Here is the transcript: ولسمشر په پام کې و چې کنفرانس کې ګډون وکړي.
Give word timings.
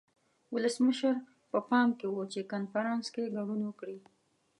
ولسمشر 0.53 1.15
په 1.51 1.59
پام 1.69 1.89
کې 1.99 2.07
و 2.09 2.17
چې 2.33 2.47
کنفرانس 2.53 3.05
کې 3.13 3.33
ګډون 3.35 3.61
وکړي. 3.65 3.99